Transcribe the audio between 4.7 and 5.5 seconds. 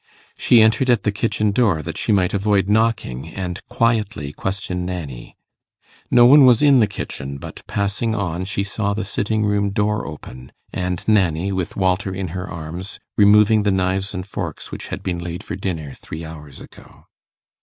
Nanny.